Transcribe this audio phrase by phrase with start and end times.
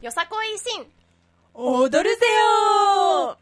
[0.00, 0.86] よさこいしん
[1.54, 3.36] 踊るぜよ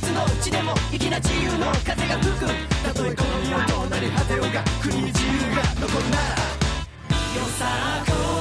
[0.00, 2.46] 回不熱の地でも粋な自由の風が吹く
[2.84, 6.22] たとえこの世どうなり果てようが国に自由が残るなら
[7.36, 8.39] よさこ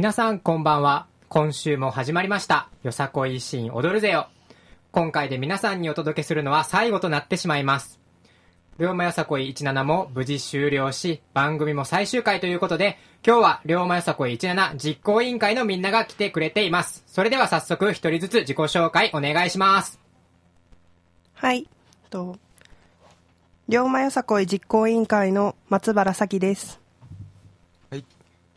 [0.00, 1.08] 皆さんこんばんは。
[1.28, 2.70] 今週も始まりました。
[2.82, 4.28] よさこいシーン踊るぜよ。
[4.92, 8.00] 今回で皆さんにお届けするのは最後となってしまいます。
[8.78, 12.96] 龍馬よさこい17も無事終了し、番組も最終回ということで、
[13.26, 17.04] 今日は龍馬よさこい17実行委員会のみんなが来てくれています。
[17.06, 20.00] それでは早速一人ずつ自己紹介お願いします。
[21.34, 21.68] はい。
[22.08, 22.38] と、
[23.68, 26.80] 龍馬よさこい実行委員会の松原咲です。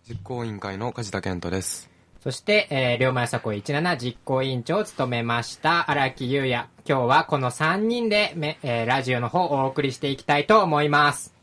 [0.09, 1.89] 実行委員会の梶田健人です。
[2.19, 6.67] そして、えー、龍馬よさこい17実行委員長を務めました荒木優也。
[6.85, 11.33] 今日はこの3人でめ、えーラジオの方をお送りしていきたいと思います。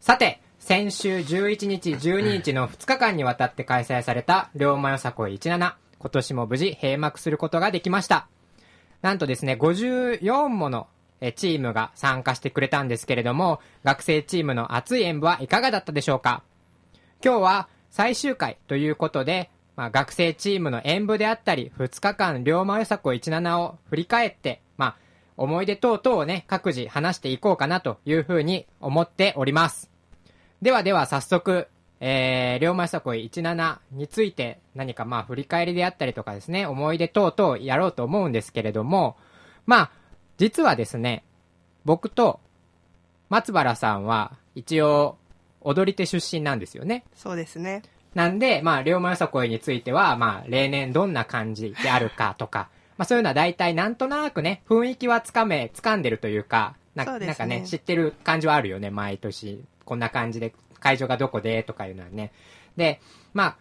[0.00, 5.58] さて、先週11日、12日の2日間にわたって開催された龍馬よさこい17。
[5.58, 8.28] 今年も無事閉幕することができました。
[9.02, 10.86] なんとですね、54もの
[11.36, 16.42] チームが参加してくれたんですけれども、学生チームの熱い演舞はいかがだったでしょうか
[17.22, 24.96] 今日は最終回ということで、まあ、学生チームの演舞であったり、2日間龍馬よさこ17を振り返って、まあ、
[25.36, 29.90] 思い出等々をね、各自話していこうかなというふうに思っております。
[30.62, 31.66] ではでは早速、
[31.98, 39.16] えー、龍馬よさこい17について何かまあ振り返りであったりとかですね、思い出等々やろうと思うんですけれども、
[39.66, 39.90] まあ、
[40.38, 41.24] 実はですね、
[41.84, 42.40] 僕と
[43.30, 45.16] 松原さんは一応
[45.60, 47.04] 踊り手出身なんですよね。
[47.14, 47.82] そうですね。
[48.14, 52.68] なんで、まあ、龍馬よさこいについては、まあ、例年どんな感じであるかとか、
[52.98, 59.64] まあ、そういうのは大体なんとなくね、雰囲気はつかめ、掴んでるというか、なそうですねなんかね、知ってる感じはあるよね、毎年。
[59.84, 62.32] こんな感じで、会場がどこでとかいうのはね。
[62.76, 63.00] で、
[63.32, 63.56] まあ、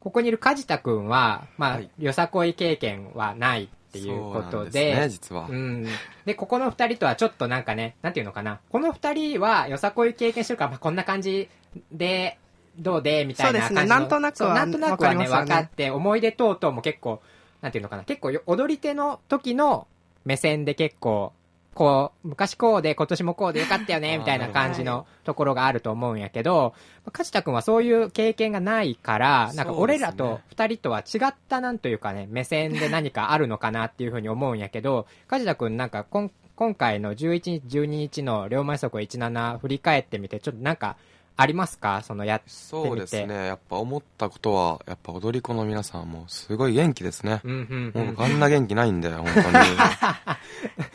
[0.00, 5.48] ここにいる梶田くんは、まあ、はいよさこい経験はないっていうことで、すね、実は。
[5.50, 5.86] うん。
[6.24, 8.60] で、ここの二人とはちょっとなんかね、なんていうのかな。
[8.70, 11.48] この二人はよさこい経験してるから、まあ、こんな感じ
[11.90, 12.38] で、
[12.78, 13.80] どうで、みたいな感じの。
[13.80, 17.20] そうですねなんとなくはなんとなくはね、分かって、思い出等々も結構、
[17.60, 18.04] なんていうのかな。
[18.04, 19.88] 結構よ、踊り手の時の
[20.24, 21.32] 目線で結構、
[21.80, 26.74] こう、昔こうで、今年もこうでよかったよね、みたいな感じのところがあると思うんやけど、
[27.10, 40.98] 梶田くんはそういう経験がないから、なんか俺らと二人とは違ったなんというかね、目線で何かあるのかなっていうふうに思うんやけど、梶田くんなんかこん今回の11日、12日の龍馬そこ17振り返ってみて、ちょっとなんか
[41.40, 42.02] ありますか？
[42.04, 42.56] そのやってみて。
[42.56, 43.46] そうですね。
[43.46, 47.40] やっぱ思ったことは、やっぱ踊り子の皆さんもすごい元気ですね。
[47.44, 49.26] うんうんうんもう僕あんな元気ないんだよ、本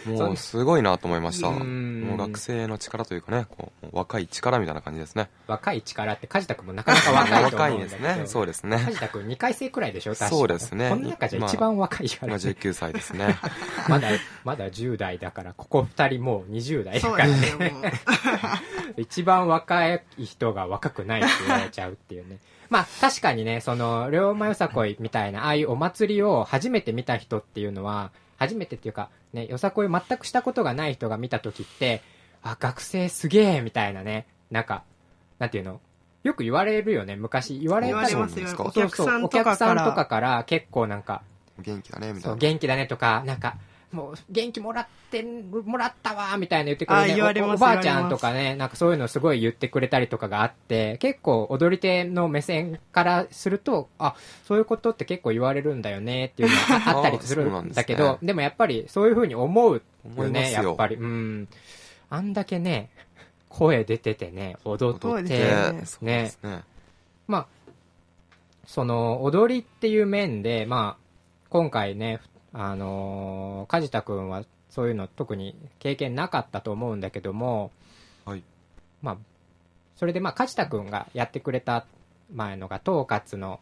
[0.06, 0.18] 当に。
[0.20, 1.48] もうすごいなと思いました。
[1.48, 5.30] うんもう学生の力というかね、こう若い力みたいな感じですね。
[5.48, 8.08] 若い力って梶田くんもなかなか若いと若い思うんだけど。
[8.08, 8.28] ですね。
[8.28, 8.78] そうですね。
[8.86, 10.12] 梶田くん2回生くらいでしょ？
[10.12, 13.36] 確かそうですねこの中じゃ一番若いから、今19歳ですね。
[13.90, 14.10] まだ、
[14.44, 17.34] まだ10代だから、ここ2人もう20代だそうからね。
[17.42, 17.74] ですね。
[18.98, 20.04] 一番若い
[20.38, 22.40] 人が若くないって言われちゃうっていうね。
[22.70, 32.02] まあ確かにね、その、龍馬よさこいみたいな、ああいうお祭りを初めて見た人っていうのは、初めてっていうか、ね、よさこい全くしたことがない人が見た時って、
[32.42, 34.84] あ、学生すげえみたいなね、なんか、
[35.40, 35.80] なんていうの？
[36.24, 38.48] よく言われるよね、昔言われたりますよ。
[38.58, 40.44] お客さんお客さんとかから。
[40.46, 41.22] 結構なんか、
[41.60, 42.40] 元気だね、みたそ、いうな。
[42.40, 43.58] 元気だねとか、なんか、
[43.92, 54.16] もう、元気もらってん、もらったわ、みたいな言ってくれるねおおばあちゃんとかね、なんかそういうのすごい言ってくれたりとかがあって、結構踊り手の目線からすると、あ、
[54.46, 59.82] そういうことって結構言われるんだよねっていうのがああったりするんだけど、でもやっぱりそういうふうに思う
[60.18, 60.96] よね、やっぱり。
[60.96, 61.48] うん。
[62.10, 62.90] あんだけね、
[63.50, 66.32] 声出ててね、踊って、ねそうですね。
[67.28, 67.48] まあ、
[68.68, 71.06] その、踊りっていう面で、まあ、
[71.50, 72.20] 今回ね、
[72.58, 77.72] あのー梶田くんはそういうの特に経験なかったと思うんだけども、
[78.24, 78.44] はい。
[79.02, 79.18] まあ、
[79.98, 81.86] それでまあ、梶田くんがやってくれた
[82.34, 83.60] 前のが、統括の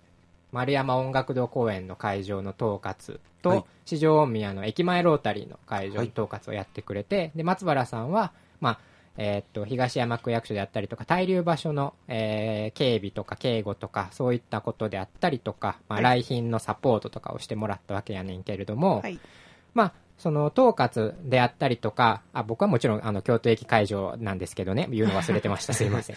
[0.51, 8.31] 丸山音楽堂公演の会場の統括と、はい四条大宮の駅前ロータリーの会場のはい統括をやってくれて、で、松原さんは、
[8.61, 8.79] まあ、
[9.17, 19.19] えーっと、東山区役所であったりとか、滞留場所の、えー警備とか警護とか、そういったことであったりとか、まあ、はい来賓のサポートとかをしてもらったわけやねんけれども、はい。
[19.73, 26.15] まあ、その統括であったりとか、あ僕はもちろんあの京都駅会場なんですけどね、言うの忘れてました、 すいません。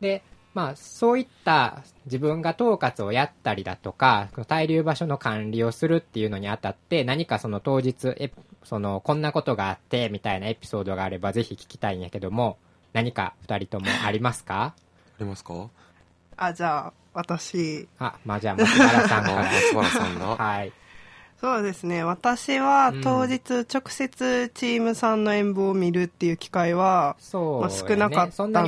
[0.00, 0.22] で、
[0.54, 8.32] まあ、そういった自分が統括をやったりだとか、滞留場所の管理をするっていうのにあたって、何かその当日、え
[8.64, 12.58] その、こんなことがあって、みたいなエピソードがあればぜひ聞きたいんやけども、
[12.92, 14.62] 何か二人ともありますか？
[14.62, 14.74] あ
[15.18, 15.68] りますか？
[16.36, 19.42] あ、じゃあ、私、あ、まあじゃあ松原さんあから。
[19.74, 20.36] 松原さんが。
[20.36, 20.72] はい。
[21.40, 22.04] そうですね。
[22.04, 28.58] 私はうん当日直接チームさんの演舞を見るっていう機会は、そう、まあ、少なかったそんで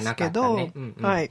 [0.00, 0.72] すけど、ね。
[0.74, 1.30] うんうんはい。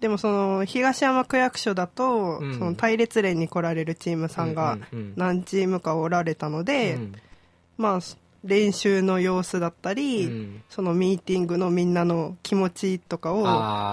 [0.00, 7.14] でもその東山区役所だと、うんその隊列連に来られるチームさんがうんうんうん何チームかおられたので、うん
[7.80, 8.00] まあ
[8.44, 10.62] 練習の様子だったり、うん。
[10.68, 13.44] そのミーティングのみんなの気持ちとかを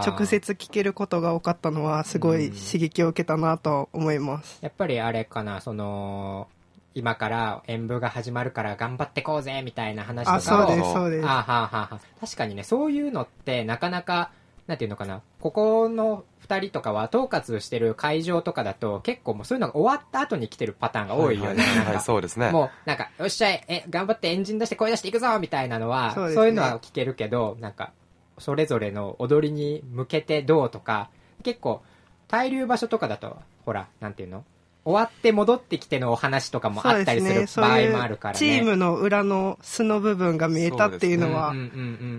[0.06, 4.60] 直接聞けることが多かったのはすごい刺激を受けたなと思います。
[4.62, 6.48] やっぱりあれかな、その、
[6.94, 10.58] 今から演舞が始まるから頑張ってこうぜみたいな話とか。
[10.60, 11.26] をあ、そうです、そうです。
[11.26, 14.32] あはあはあはあ確かにね、そういうのってなかなか、
[14.68, 21.64] なんていうのかな、ここの二人とかは統括してる会場とかだと結構もうそういうのが終わった後に来てるパターンが多いよね。
[21.64, 22.52] はいそうですね。
[22.52, 27.92] もう、なんか、よっしゃい、え、頑張ってエンジン出して声出していくぞみたいなのは、そうう,、そですねいうのは聞けるけど、なんか、
[28.38, 31.10] それぞれの踊りに向けてどうとか、
[31.44, 31.82] 結構、
[32.28, 34.44] 滞留場所とかだと、ほら、なんていうの？
[34.88, 38.40] 終わって戻ってきてのお話とかもあったりする場合もあるからね。
[38.40, 41.54] チームの裏の素の部分が見えたっていうのは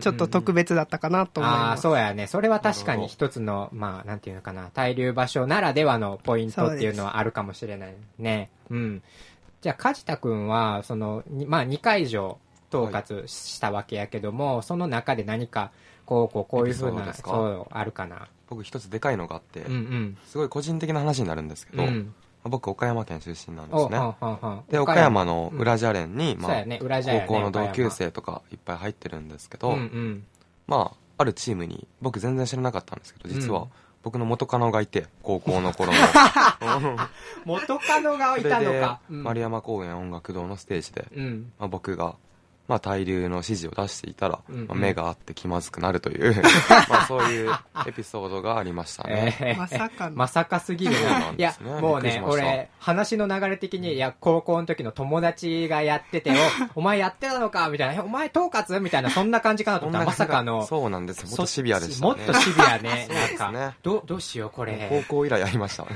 [0.01, 1.85] ちょっと特別だったかなと思いああ、ます。
[1.85, 2.27] そうやね。
[2.27, 8.51] それは確かに一つの、まあ、なんていうのかな、滞留場所ならではのポイントっていうのはあるかもしれないね。
[8.69, 9.03] うん。
[9.63, 12.39] じゃあ、梶田くんは、その、にまあ、2回以上
[12.71, 15.71] 統括したわけやけども、その中で何か、
[16.05, 18.29] こう、こう、こういうふうな、そう、あるかな？
[18.51, 20.19] 僕一つでかいのがあって、うんうん。
[20.27, 22.15] すごい個人的な話になるんですけど、うん。
[22.45, 23.99] 僕岡山県出身なんでおすね。
[24.71, 26.65] で、岡山の裏ジャレンに、まあ。
[26.65, 29.59] 高校の同級岡生とかいっぱい入ってるんですけ山。
[29.59, 29.77] ど。
[30.67, 33.69] まあ、あるチームに、僕全然知らなかったんですけど、実はうん
[34.03, 35.99] 僕の元カノがいて、高校の頃の。
[37.45, 39.01] 元カノがいたのか。
[39.09, 41.53] 丸山公園音楽堂のステージで、うん。
[41.59, 42.15] まあ、僕が、
[42.69, 46.43] まあ、滞留の指示を出していたら、うんうんまあ、目があって気まずくなるという、
[46.89, 47.51] まあ、そういう
[47.87, 49.37] エピソードがありましたね。
[49.41, 50.17] えーまさかの。
[50.17, 51.19] まさかすぎるそうなな。
[51.19, 56.33] いやんですね、もうね俺、話の流れ的に、いや、高校の時の友達がやってて、
[56.75, 61.29] お、 お前やってたのかみたいな、えお前統括みたいな、そんな感じかなと思ったら、まさかの、そうなんですよ。
[61.29, 62.13] もっとシビアでしたね。
[62.13, 63.09] もっとシビアね。
[63.09, 65.05] なんですねか、ど、どうしよう、こ高れ。
[65.09, 65.87] 校以来やりました。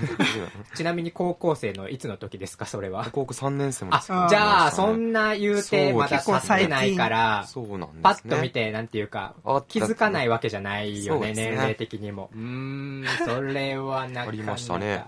[0.74, 3.06] ちなみに高校生のいつの時ですか、それは。
[3.12, 3.92] 高校3年生も
[4.28, 8.00] じゃあ、そんな言うて、まだ経ってないから、そうなんですね。
[8.02, 9.34] パッと見て、なんていうか
[9.68, 12.30] 気づかないわけじゃないよね、ね年齢的にも。
[12.34, 14.28] うーん、それはなかなか。
[14.28, 15.04] ありましたね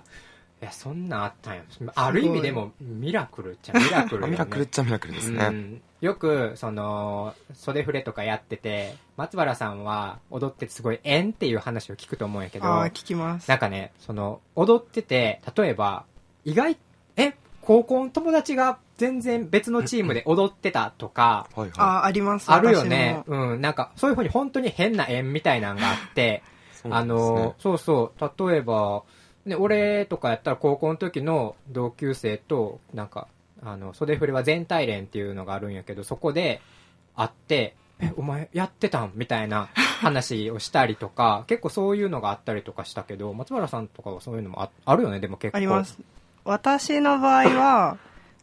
[0.62, 1.62] いや、そんなんあったんや。
[1.94, 4.28] ある意味でも、ミラクルっちゃミラクルよ、ね。
[4.28, 5.44] ま あミラクルっちゃミラクルですね。
[5.46, 13.48] うんよく、その、袖触れとかやってて、松原さんは踊っててすごい縁っていう話を聞くと思うんやけど、ああ、聞きます。
[13.48, 16.04] なんかね、その、踊ってて、例えば、
[16.44, 16.76] 意外、
[17.16, 17.32] え、
[17.62, 22.50] 高校の友達が全然別のチームで踊ってたとか、はいあはあ、あります。
[22.50, 26.42] あるよねうん、なんか、そういうふうに本当に変な縁みたいなのがあって、
[26.74, 26.76] い。
[26.82, 29.02] そうあなんですねの、そうそう、例えば、
[29.46, 33.28] ね、俺とかやったら高校の時の同級生と、なんか、
[33.62, 36.60] あの、袖振りは全体連っていうのがあるんやけど、そこで
[37.16, 39.68] 会って、え、お前やってたんみたいな
[40.00, 45.56] 話をしたりとか、 結構そういうのがあったりとかしたけど、松原さんとかはそういうのもああるよね、でも結構。
[45.56, 45.98] あります。
[46.44, 47.98] 私の場合は、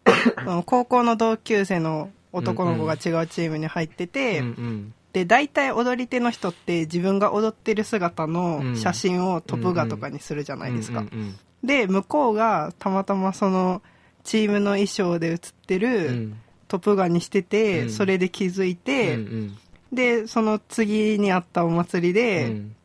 [0.66, 4.94] 高校の同級生の男の子が違うチームに入ってて、うんうん。
[5.14, 8.34] で、大体踊り手の人って自分が踊ってる姿うん。
[8.34, 11.04] の写真をトップ画とかにするじゃないですか。
[11.64, 13.82] で、向こうがたまたまその
[14.24, 16.38] チームの衣装で写ってるん。
[16.68, 17.90] トップ画にしてて、うん。
[17.90, 19.58] それで気づいて、うんうん。
[19.92, 22.76] で、その次にあったお祭りで、うん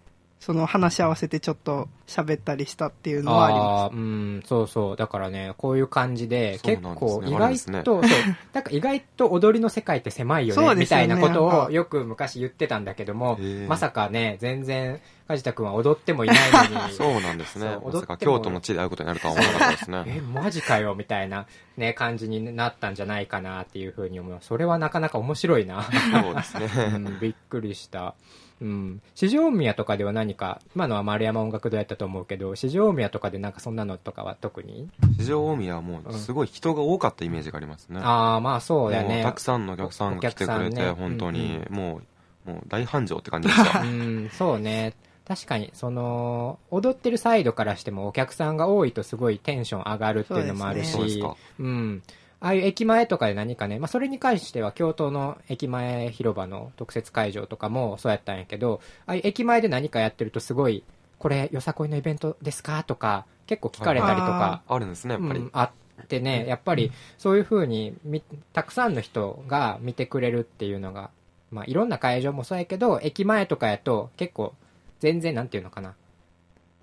[0.46, 3.96] その話し合わせてちょっと喋ったりしたっていうのはあります。
[3.96, 4.96] うん、そうそう。
[4.96, 8.10] だからね、こういう感じで、ですね構意外と、そう、
[8.54, 13.36] なんか意外と踊りの世界って狭いよね、よねみたいなことをよく昔言ってたんだけども
[13.66, 16.36] まさかね、全然、梶田くんは踊ってもいない
[16.70, 17.76] のに、 そうなんですね。
[17.84, 20.04] まさか京都の地で会うことになるとは思わなかったですね。
[20.16, 24.38] え、マジかよ、みたいなね、感じになったんじゃないかなっていうふうに思う。
[24.42, 25.82] それはなかなか面白いな。
[25.82, 26.68] そうですね。
[26.94, 28.14] うん、びっくりした。
[28.60, 29.02] うん。
[29.14, 34.88] 四条宮とかでは何か、今のは丸山音楽堂やったと思うけど、四条宮とかでなんかそんなのとかは特に？
[35.18, 38.00] 四条大宮はもうすごい人が多かったイメージがありますね。
[38.02, 39.16] ああ、まあそうだよね。
[39.16, 42.00] もうたくさんのお客さんが来てくれて、ね本当にうんも
[42.46, 43.80] う、もう大繁盛って感じでした。
[43.82, 44.94] うん、そうね。
[45.26, 52.02] 確かに、その、踊ってるサイドからしてもお客さんが多いとすごいテンション上がるっていうのもあるし、そうねそううん。
[52.40, 60.84] ああいう駅前とかで何かね、まあそれに関しては京都の駅前広場の特設会場とかもそうやったんやけど、ああいう駅前で何かやってるとすごい、
[61.18, 62.82] これよさこいのイベントですか？
[62.84, 65.40] とか、結構聞かれたりとか、あるんですね、やっぱり。
[65.40, 65.62] うん、あ
[66.02, 71.10] ってね、やっぱりそういうふうにみたくさんの人が見てくれるっていうのが、
[71.50, 74.52] まあ、いろんな会場もそうやけど駅前とかやと結構
[74.98, 75.94] 全然なんていうのかな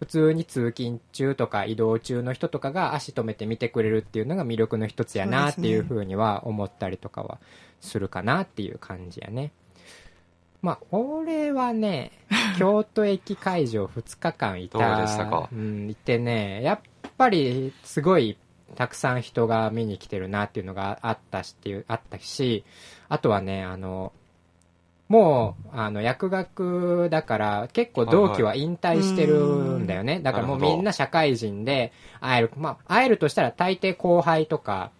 [0.03, 7.39] 普通に通勤中とか移動中の人とかが足止めて見てくれるっていうのが魅力の一つやなっていうふうには思ったりとかは
[7.79, 9.53] するかなっていう感じやね。
[10.61, 12.11] まあ、俺はね、
[12.59, 14.77] 京都駅会場2日間いた。
[14.77, 15.47] どうでしたか？
[15.53, 16.79] うん、いてね、やっ
[17.17, 18.37] ぱりすごい
[18.75, 22.65] たくさん人が見に来てるなっていうのがあったしっていう、あったし、
[23.07, 24.11] あとはね、あの、
[25.09, 29.35] もう、あの、薬学だから、結構同期は引退してる
[29.79, 30.19] んだよね。
[30.21, 32.51] だからもうみんな社会人で会える。
[32.57, 34.91] まあ、会えるとしたら大抵後輩とか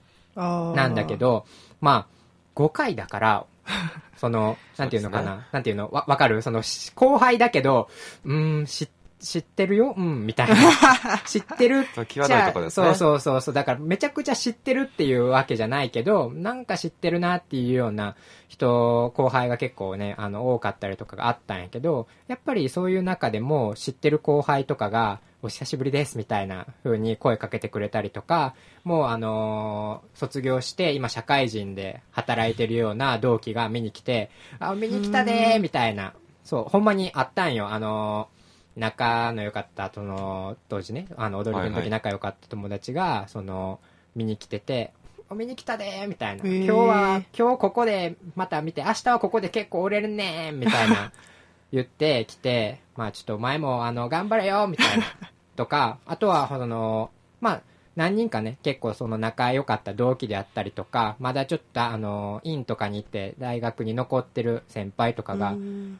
[0.75, 1.45] なんだけど、
[1.81, 2.07] まあ、
[2.55, 3.45] 5回だから、
[4.17, 6.41] その、なんていうのかな、なんていうの、わ、わかる？
[6.41, 7.89] その、し後輩だけど、
[8.25, 8.89] うーん、し、
[9.23, 9.93] 知ってるよ？
[9.97, 10.55] うん、みたいな。
[11.25, 11.85] 知ってる？
[11.95, 13.53] そう際どいとこですねそうそうそうそう。
[13.53, 18.15] だからめちゃくちゃ知ってるっていうわけじゃないけど、なんか知ってるなっていうような
[18.49, 36.13] 人、後輩が結構ね、あの、多かったりとかがあったんやけど、やっぱりそういう中でも知ってる後輩とかが、お久しぶりですみたいな風に声かけてくれたりとか、もうあのー卒業して今社会人で働いてるような同期が見に来て、あ、見に来たでーみたいな。
[36.45, 37.67] そう、ほんまにあったんよ。
[37.69, 38.42] あのー
[38.75, 43.79] 仲の良かった、その、当時ね、あの、踊り部の時仲良かった友達が、その、
[44.15, 44.93] 見に来てて、
[45.29, 46.43] お見に来たでーみたいな。
[46.45, 51.11] 今日は、今日ここでまた見て、明日はここで結構折れるねーみたいな。
[51.71, 55.05] 言ってきて、まあちょっとお前もあの、頑張れよみたいな。
[55.55, 57.09] とか、あとは、その、
[57.41, 57.61] まあ、
[57.95, 65.99] 何人かね、結構その仲良かった同期であったりとか、まだちょっとあの、院とかに行って大学に残ってる先輩とかが、うん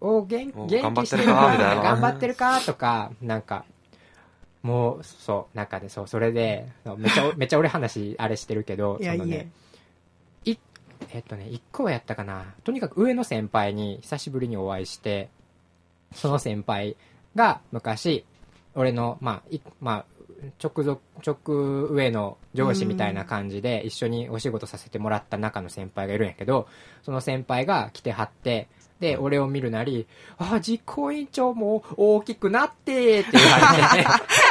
[0.00, 1.82] お元お元気してる頑張ってるかみたいな。
[1.82, 3.64] 頑張ってるかとか、なんか、
[4.62, 6.66] もう、そう、なんかで、そう、それで、
[6.96, 9.50] めっちゃ、 めっちゃ俺話、あれしてるけど、そのね
[10.44, 10.58] いい
[11.12, 12.54] え、っとね、一個はやったかな。
[12.64, 15.28] とにかく上の先輩に久しぶりにお会いして、
[16.14, 16.96] その先輩
[17.34, 18.24] が昔、
[18.74, 20.04] 俺の、まあ、いまあ、
[20.62, 21.36] 直属、直
[21.90, 26.68] 上の上司みたいな感じで一緒にお仕事させてもらった中の先輩がいるんやけど、
[27.02, 28.68] その先輩が来てはって、
[29.00, 30.06] で、俺を見るなり、
[30.38, 33.58] あ、実行委員長も大きくなってって言わ
[33.94, 34.08] れて、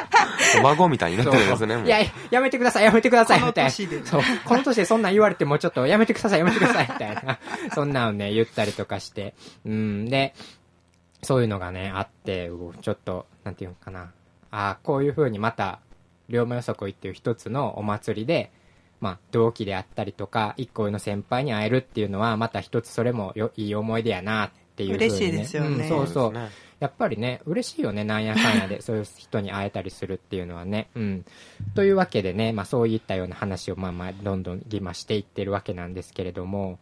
[0.63, 1.99] 孫みたいになってるんですね、もういや、
[2.31, 3.69] やめてください、やめてください、みたいな。
[3.69, 7.39] 年でねそう、この年でそんなん言われてもちょっとやめてください、やめてください、みたいな。
[7.75, 9.35] そんなんをね、言ったりとかして。
[9.65, 10.33] うん、で、
[11.21, 12.49] そういうのがね、あって、
[12.81, 14.11] ちょっと、なんていうのかな。
[14.51, 15.79] ああ、こういう風にまた、
[16.29, 18.51] 龍馬よさこいっていう一つのお祭りで、
[18.99, 25.17] まあ、同期であったりとか、一個上の先輩に会えるっていうのは、また一つそれもよいい思い出やなっていう風に、ね。
[25.17, 26.33] 嬉しいですよねうんそうそう。
[26.79, 30.89] やっぱりね、嬉しいよね、なんやかんやで、 そういう人に会えたりするっていうのはね。
[30.95, 31.25] うん。
[31.75, 36.79] というわけでね、まあそういったような話をまあまあ、どんどん今していってるわけなんですけれども、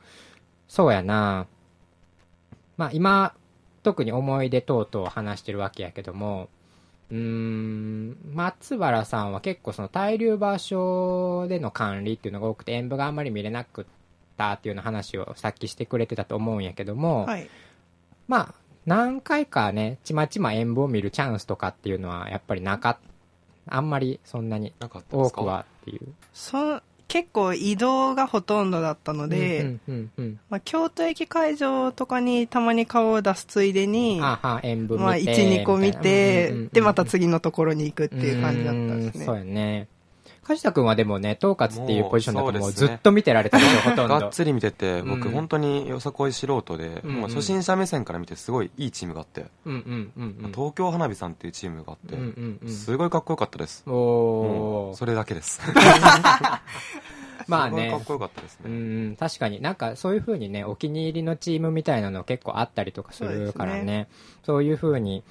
[0.68, 1.48] そうやな
[2.78, 3.34] まあ今、
[3.84, 6.50] 特に思い出等々を話してるわけやけども、
[7.12, 13.86] うーん、松原さんは結構その滞留場所での管理っていうのが多くて演舞があんまり見れなくっ
[14.38, 17.50] たっていうような話をさっきしてくれてたと思うんやけども、はい。
[18.28, 22.98] まあ、何回かね、ちまちま演舞を見るチャンスとかっていうのはやっぱりなかっ
[23.70, 24.88] あんまりそんなに多
[25.30, 26.14] くはっていう。
[26.34, 29.78] そ結構移動がほとんどだったので、
[30.50, 34.20] まあ、京都駅会場とかにたまに顔を出すついでに。
[34.98, 39.40] まあ、1、2個見て、で、また次のところに行くっていう感じだったんですうーんそうね。
[39.40, 39.88] やね。
[40.48, 44.20] 梶田君はでもね、統括っていうポジションだともうずっと見てられたでしょ、ほとんど。
[44.20, 50.52] がっつり見てて、僕うん本当によさこい素人で、うんうん初心者目線から見てすごいいいチームがあって、うんうんうんうん。
[50.54, 53.84] 東京花火さんっていうチームがあって、うんうんうんすごいかっこよかったです。
[53.90, 55.60] おそれだけです。
[57.48, 58.04] まあねかっ。
[58.04, 59.10] こよかったですうね。
[59.10, 64.08] ん、確かになんかそういう風にね、お気に入りのチームみたいなの結構あったりとかするからそうね。
[64.46, 65.24] そういう風に、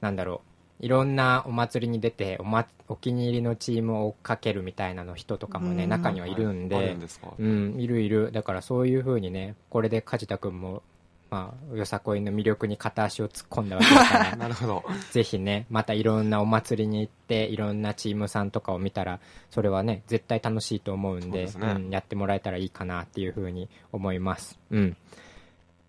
[0.00, 7.32] なんだろう、いろんなお祭りに出てお,、ま、お気に入りのチームを追っかけるみたいなの人とかもね、うん中にはいるんで、あるんですか？
[7.38, 8.32] うん、いるいる。
[8.32, 10.82] だからそういう風にね、これで梶田くんも、
[11.30, 14.84] まあ、よさこいの魅力に片足を突っ込んだわけだから、 なるほど。
[15.10, 24.58] ぜひね、またいろんなお祭りに行って、いろんなチームさんとかを見たら、それはね、絶対楽しいと思うんで、そうん、やってもらえたらいいかなっていうふうに思います。
[24.70, 24.96] うん。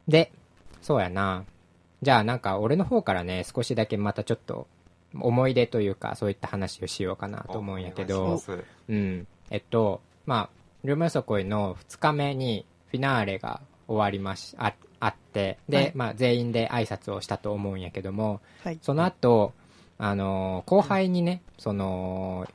[0.08, 0.32] で、
[0.82, 1.44] そうやな。
[2.02, 4.68] じゃあなんか俺の方からね、少しだけまたちょっと、
[5.20, 8.42] 思い出というか、そういった話をしようかなと思うんやけおど
[8.90, 9.28] うん。
[9.50, 10.50] えっと、まあ、
[10.84, 18.80] 龍馬よさこいの2日目にフィナーレが終わりまし、ああって、で、はいまあ全員で挨拶をしたと思うんやけども、はい。
[18.82, 19.54] その後、
[19.98, 22.48] あのー後輩にね、その、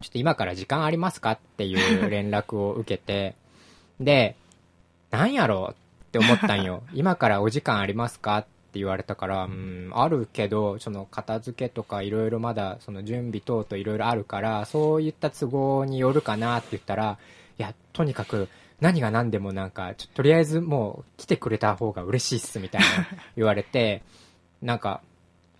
[0.00, 3.34] ちょっと今から時間ありますかっていう連絡を受けて、
[4.00, 4.36] で、
[5.10, 6.82] なんやろうって思ったんよ。
[6.94, 17.18] 今からお時間ありますかってって言われたから、うん、あるけど、その片付けとかいろいろまだ、その準備等々いろいろあるから、そういった都合によるかなって言ったら、
[17.58, 18.48] いや、とにかく、
[18.80, 22.86] 何が何でもなんか、とりあえずもう来てくれた方が嬉しいっすみたいな
[23.36, 24.02] 言われて、
[24.60, 25.00] なんか、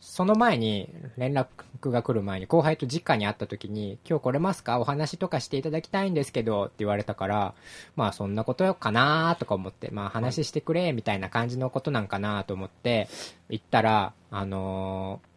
[0.01, 1.47] その前に連絡
[1.91, 7.55] が来る前に後輩と直に会った時に今日来れますかお話とかしていただきたいんですけどって言われたから
[7.97, 13.09] まあそんなことかなとか思ってまあ話してくれみたいな感じのことなんかなと思って
[13.49, 15.29] 行ったらあのー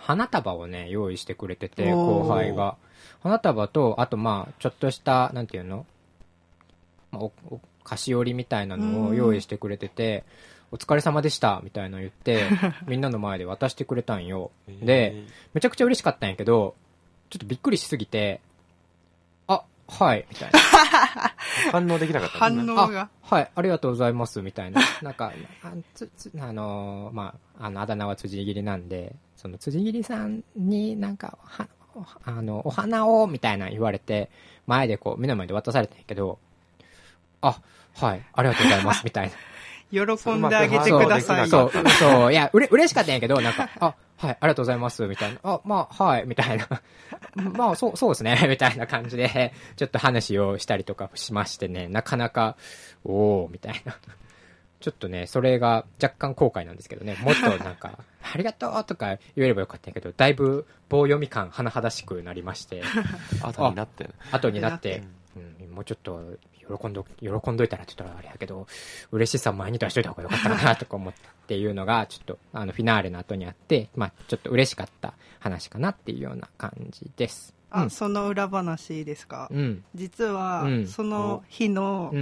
[0.00, 2.76] 花束をね用意してくれてて後輩が。
[3.20, 5.86] 花束とあとまあちょっとしたなんていうの
[7.10, 10.24] まあおお菓子折りみたいなのを用意してくれてて、
[10.70, 12.44] お疲れ様でしたみたいなの言って、
[12.86, 14.50] みんなの前で渡してくれたんよ。
[14.82, 16.74] で、めちゃくちゃ嬉しかったんやけど、
[17.30, 18.40] ちょっとびっくりしすぎて、
[19.46, 20.58] あ、はい、みたいな。
[21.72, 22.74] 反応できなかったんですね。
[22.74, 23.00] 反応が。
[23.00, 24.80] あ、はい、ありがとうございます、みたいな。
[25.02, 34.30] なんか、あつつあのーまあ、あの、あだ名は辻切りなんで、その辻切りさんになんか、は、おあの、お花を、みたいな言われて、
[34.66, 36.38] 前でこう、目の前で渡されたんやけど、
[37.40, 37.60] あ、
[37.94, 39.32] はい、ありがとうございます、みたいな。
[39.90, 41.48] 喜んであげてください。
[41.48, 45.38] そう、そう、いや、うれ、嬉しかったんやけど、なんか、あ、はい、ありがとうございます、みたいな。
[45.42, 46.66] あ、まあ、はい、みたいな。
[47.52, 52.56] まあ、そう、そうですね、 みたいな感じで、ちょっと話をしたりとかしましてね、なかなか、
[53.04, 53.96] おー、みたいな。
[54.80, 62.82] ちょっとね、それが若干後悔なんですけどね、もっとなんか、 ありがとうとか言えればよかったんやけど、だいぶ棒読み感甚だしくなりまして、
[63.42, 64.08] 後になって。
[64.30, 65.02] 後になって
[65.36, 66.36] う、うん、もうちょっと
[66.76, 68.66] 喜んど、喜んどいたらちょっとあれやけど、
[69.12, 71.14] 嬉しさ前に出しといた方がよかったかなとか思っ
[71.46, 77.54] ていうのが、ちょっと あのフィナーレの後にあって、まあちょっと嬉しかった話かなっていうような感じです。
[77.70, 77.90] うあ、ん。
[77.90, 79.48] その裏話ですか？
[79.50, 79.84] うん。
[79.94, 82.12] 実はうん、その日の。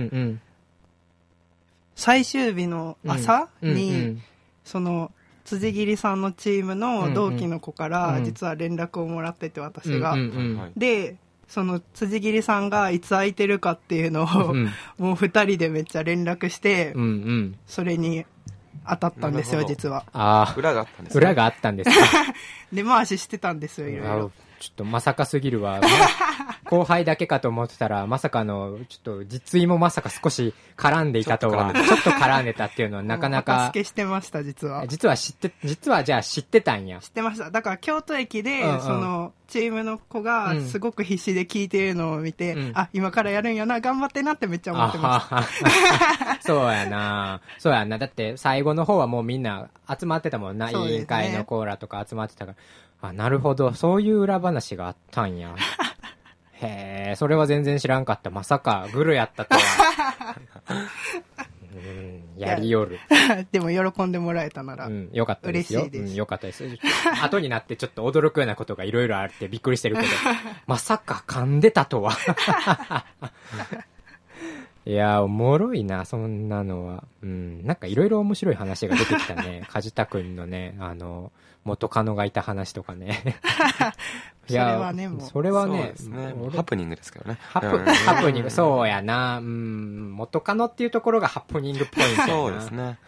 [1.95, 4.21] 最終日の朝うんに、
[4.65, 5.13] その、
[5.45, 11.17] 辻切さんのチームの同期の子かうら、ん実は連絡をもらってて、私うんがで、
[11.49, 17.59] その辻切さんがいつ空いてるかっていうのを、うん もう二人でめっちゃ連絡してうんう、ん。
[17.67, 18.25] それに
[18.89, 20.05] 当たったんですよ、実は。
[20.13, 21.97] ああ、裏があったんですね裏があったんですか。
[22.73, 24.33] 根回ししてたんですよ、いろいろ。
[24.59, 25.81] ちょっとまさかすぎるわ。
[25.83, 25.89] ま
[26.69, 34.87] 後輩だけかと思ってたら、まさかの、ちょっと実意もまさか少し絡んでいたとは、ちょちょっと絡んでたっていうのはなかなおか助、けしてました、実は。
[34.87, 37.09] 実は知って、実はじゃあ知ってたんや知。
[37.09, 37.51] ってました。
[37.51, 47.41] だから京都駅で、うんうんその、チームの子がうんすごく必死で聞いてるのを見て、うんあ、今からやるんやな、頑張ってなってめっちゃ思ってましあはは そうやな。
[47.59, 47.99] そうやな。
[47.99, 50.67] だって最後の方はもうみんな集まってたもんな。
[50.67, 52.59] ね委員会のコーラとか集まってたから。
[53.09, 53.75] あ、なるほど。
[53.75, 55.55] そういう裏話があったんや。
[56.59, 58.31] へえ、それは全然知らんかった。
[58.31, 60.37] まさかグルやったとは。
[61.77, 62.99] うん、やりよる。
[63.09, 63.43] た。
[63.53, 64.87] でも喜んでもらえたなら。
[64.87, 65.81] うん、よかったですよ。
[65.81, 66.65] 嬉しいですうん、よかったです。
[67.23, 70.09] 後になってちょっと驚くようなことがいろいろあってびっくりしてるけど、
[70.67, 72.13] まさか噛んでたとは。
[74.87, 77.05] いやー、おもろいな、そんなのは。
[77.21, 79.67] うん、なんかいろいろ面白い話が出てきたね。
[79.69, 81.33] 梶田くんのね、あの、
[81.65, 83.37] 元カノがいた話とかね。
[84.49, 87.37] いやそれはねもうそれはね、ねハプニングですけどね。
[87.41, 89.39] ハプ、うんハプニング、そうやな。
[89.39, 92.23] うん、元カノっていうところがハプニングポイント。
[92.23, 93.01] そうですね。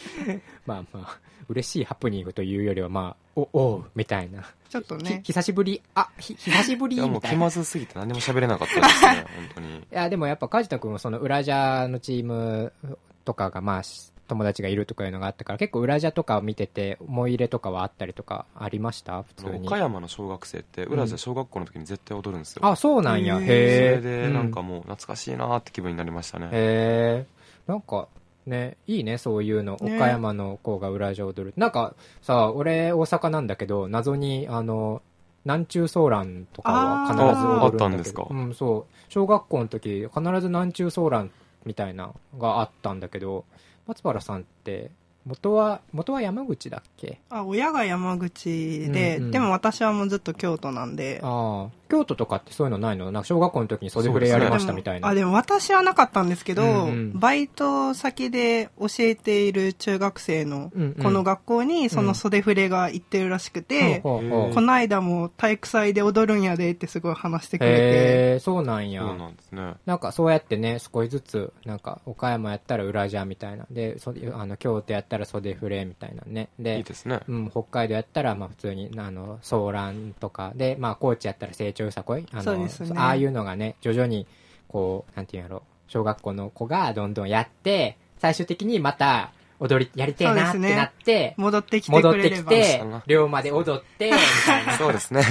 [0.64, 4.42] まあまあ、嬉しいハプニングというよりは、まあ、お、おう、みたいな。
[4.42, 5.20] ひちょっとね。
[5.24, 7.14] 久しぶり、あ、ひ、久しぶり、みたいな。
[7.16, 9.86] いう気まずすぎて何も喋れなかったですね、 本当に。
[9.90, 12.72] や、でもやっぱ、梶田くんはその、裏ジャのチーム
[13.24, 19.22] とかが、まあ、し友達がいるとかいうのがあったから、結構裏ジャとかを見てて、思い入れとかはあったりとか、ありました？
[19.22, 19.66] 普通に。
[19.66, 22.66] 岡山の小学生って、裏じゃ小学校の時に絶対踊るんですよ。
[22.66, 23.36] あ、そうなんや。
[23.36, 23.90] へーへそえ。
[23.96, 26.46] れで、なんかうもう懐かしいなーって気分になりましたね。
[26.46, 27.26] へえ。
[27.66, 28.08] なんか、
[28.46, 29.76] ね、いいね、そういうの。
[29.80, 31.54] ね岡山の子が裏ジャ踊る。
[31.56, 35.00] なんか、さ、俺、大阪なんだけど、謎に、あの、
[35.44, 37.64] 南中ソーランとかは必ず踊るんだけど。
[37.66, 38.26] あったんですか？
[38.30, 38.94] うん、そう。
[39.08, 41.30] 小学校の時、必ず南中ソーラン
[41.64, 43.44] みたいながあったんだけど、
[43.86, 44.90] 松原さんって、
[45.26, 47.18] 元は、元は山口だっけ？
[47.30, 51.20] あ、親が山口で、うんうんでも私はもうずっと京都なんで。
[51.22, 51.83] ああ。
[51.94, 53.12] 京都とかってそういうのないの？
[53.12, 55.08] なんか小学校の時に袖触れやりましたみたいな。
[55.08, 69.02] あ、でも私はなかったんですけど、うんうんバイト先で教えている中学生のこの学校にその袖触れが行ってるらしくて、ほうほうほうこの間も体育祭で踊るんやでってすごい話してくれて、へえ、そうなんや。
[69.02, 69.74] そうなんですね。
[69.86, 73.66] なんかそうやってね、少しずつ、なんか岡山やったら裏ジャみたいな。
[73.70, 76.48] で、そあの京都やったら袖フレみたいなね。
[76.58, 77.20] で、いいですね。
[77.28, 82.26] うん、北海道やったら、まあ普通に、あの、ソーランとかで、まあ高知やったら成長よさこい？
[82.32, 84.26] あの、ねああいうのがね、徐々に、
[84.68, 92.52] こう、なんていうんやろ、小学校の子がどんどんやって、最終的にまた踊り、やりてえなってなって、戻ってきて戻ってくれれば。
[92.52, 94.16] きて龍馬で踊って、み
[94.46, 94.72] たいな。
[94.78, 95.22] そうですね。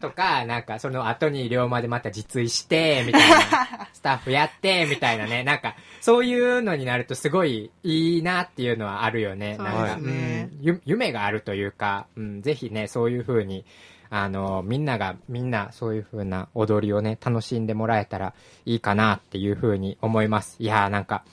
[0.00, 9.54] とか、なんかその後に龍馬でまた実衣して、みたいな、スタッフやって、みたいなね、なんか、そういうのになるとすごいいいなっていうのはあるよね。
[9.56, 13.64] そうなんか、うんゆ夢があるというか、うん、ぜひね、そういう風に、
[14.14, 18.34] あの、みんなが、みんなそういう風な踊りをね、楽しんでもらえたら
[18.66, 20.56] いいかなっていう風に思います。
[20.58, 21.24] いやーなんか、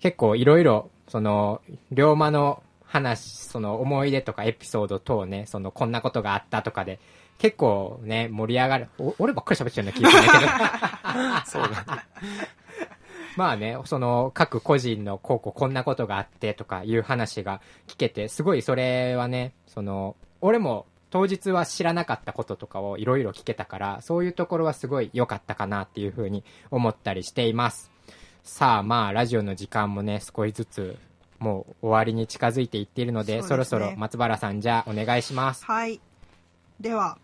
[0.00, 6.98] 結構いろいろ、その、龍馬の話、その思い出とかエピソード等ね、そのこんなことがあったとかで、
[7.38, 8.88] 結構ね、盛り上がる。
[8.98, 11.46] お俺ばっかり喋ってるような気がするんだけど。
[11.46, 12.06] そうだ。
[13.38, 27.90] まあね、その各個人のこうこうこんなことがあってとかいう話が聞けて、すごいそれはね、その、俺も当日は知らなかったこととかをいろいろ聞けたから、そういうところはすごい良かったかなっていうふうに思ったりしています。
[28.42, 30.98] さあまあ、ラジオの時間もね、少しずつ
[31.38, 35.64] もう終わりに近づいていっているので、そうですねそろそろ松原さんじゃあお願いします。
[35.64, 36.00] はい。
[36.78, 37.18] では、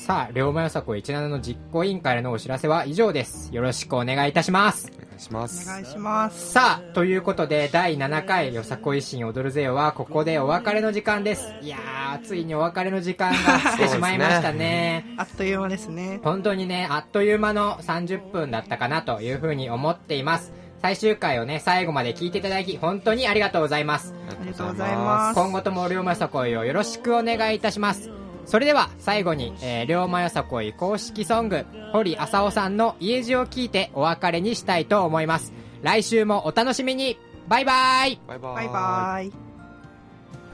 [0.10, 3.54] さあ、両目よさこい17の実行委員会のお知らせは以上です。
[3.54, 4.92] よろしくお願いいたします。
[4.92, 6.52] お願いしますお願いします。
[6.52, 11.54] さあ、ということで、第7回よさこいしん踊るぜよは、ここでお別れの時間です。
[11.62, 15.06] いやー、ついにお別れの時間が 来てしまいましたね。
[15.18, 16.20] あっという間ですね。
[16.24, 20.52] 本当にね、あっという間の30分だったかなというふうに思っています。
[20.82, 24.16] 最終回をね、最後まで聞いていただき、本当にありがとうございます。
[24.28, 28.19] ありがとうございます今後とも、龍馬よさこいをよろしくお願いいたします。
[28.50, 35.54] それでは、最後に、えー、龍馬よさこい公式ソング、堀浅尾さんの家路を聞いてお別れにしたいと思います。
[35.84, 37.16] 来週もお楽しみに
[37.48, 39.32] バイバイバイバーバイバイ。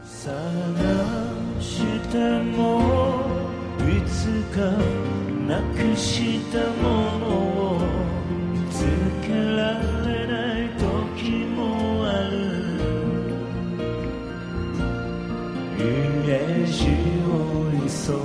[0.03, 0.33] 探
[1.61, 2.17] して
[2.57, 2.81] も
[3.79, 4.59] いつか
[5.47, 7.27] なくしたもの
[7.77, 7.79] を
[8.51, 8.83] 見つ
[9.25, 12.59] けられない時もある
[15.79, 17.04] 家路
[17.95, 18.17] 急ぐ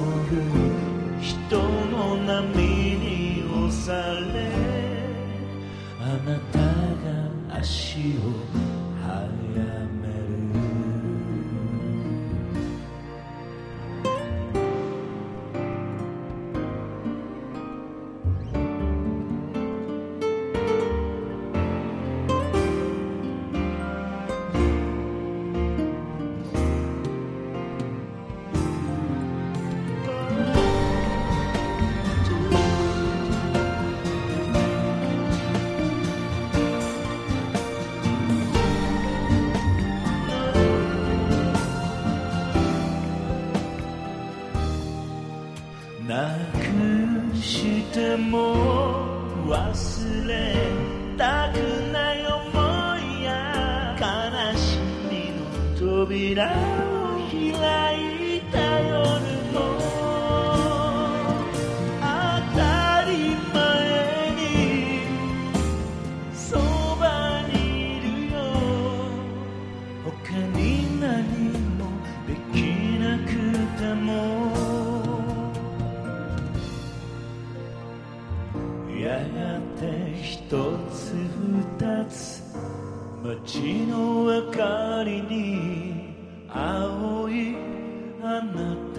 [1.22, 1.56] 人
[1.90, 3.92] の波に押さ
[4.34, 4.50] れ
[6.02, 6.58] あなた
[7.54, 8.49] が足を
[56.40, 56.48] 扉を
[57.28, 57.36] 開
[58.38, 58.96] いた夜
[59.52, 59.56] も
[62.00, 62.02] 当
[62.56, 63.12] たり
[63.52, 63.60] 前
[64.36, 64.40] に
[66.32, 66.56] そ
[66.96, 67.52] ばに
[67.98, 68.38] いるよ。
[70.02, 70.58] 他に
[70.98, 71.04] 何
[71.76, 71.78] も
[72.26, 72.56] でき
[72.98, 73.28] なく
[73.78, 74.08] ても
[78.98, 79.82] やがて
[80.22, 80.32] 一
[80.90, 80.96] つ
[81.78, 82.18] 二つ
[83.22, 86.09] 街の明かりに
[86.52, 87.54] 青い
[88.22, 88.89] あなた